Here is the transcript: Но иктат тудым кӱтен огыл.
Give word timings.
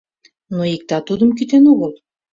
Но 0.55 0.61
иктат 0.75 1.03
тудым 1.07 1.29
кӱтен 1.37 1.63
огыл. 1.71 1.91